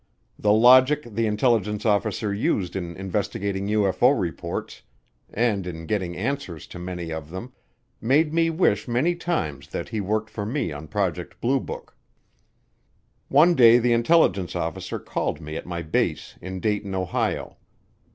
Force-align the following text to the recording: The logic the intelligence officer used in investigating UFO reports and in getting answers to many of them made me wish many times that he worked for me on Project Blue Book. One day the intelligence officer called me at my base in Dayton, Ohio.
The 0.39 0.51
logic 0.51 1.03
the 1.13 1.27
intelligence 1.27 1.85
officer 1.85 2.33
used 2.33 2.75
in 2.75 2.97
investigating 2.97 3.67
UFO 3.67 4.19
reports 4.19 4.81
and 5.31 5.67
in 5.67 5.85
getting 5.85 6.17
answers 6.17 6.65
to 6.73 6.79
many 6.79 7.11
of 7.13 7.29
them 7.29 7.53
made 8.01 8.33
me 8.33 8.49
wish 8.49 8.87
many 8.87 9.13
times 9.13 9.67
that 9.67 9.89
he 9.89 10.01
worked 10.01 10.31
for 10.31 10.43
me 10.43 10.71
on 10.71 10.87
Project 10.87 11.39
Blue 11.39 11.59
Book. 11.59 11.95
One 13.27 13.53
day 13.53 13.77
the 13.77 13.93
intelligence 13.93 14.55
officer 14.55 14.97
called 14.97 15.39
me 15.39 15.55
at 15.55 15.67
my 15.67 15.83
base 15.83 16.35
in 16.41 16.59
Dayton, 16.61 16.95
Ohio. 16.95 17.57